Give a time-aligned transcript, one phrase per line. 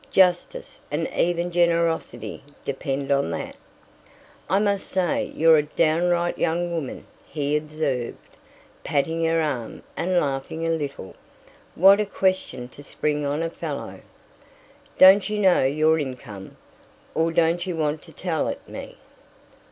[0.09, 3.55] Justice, and even generosity, depend on that."
[4.49, 8.17] "I must say you're a downright young woman," he observed,
[8.83, 11.13] patting her arm and laughing a little.
[11.75, 13.99] "What a question to spring on a fellow!"
[14.97, 16.57] "Don't you know your income?
[17.13, 18.97] Or don't you want to tell it me?"